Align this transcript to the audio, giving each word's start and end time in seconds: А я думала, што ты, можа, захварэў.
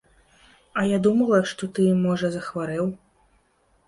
А 0.81 0.85
я 0.91 0.97
думала, 1.07 1.41
што 1.51 1.63
ты, 1.75 1.83
можа, 2.05 2.31
захварэў. 2.37 2.89